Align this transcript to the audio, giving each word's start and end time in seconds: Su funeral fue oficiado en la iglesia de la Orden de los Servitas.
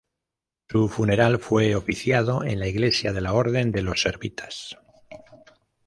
Su 0.67 0.89
funeral 0.89 1.37
fue 1.37 1.75
oficiado 1.75 2.43
en 2.43 2.59
la 2.59 2.67
iglesia 2.67 3.13
de 3.13 3.21
la 3.21 3.33
Orden 3.33 3.71
de 3.71 3.83
los 3.83 4.01
Servitas. 4.01 4.75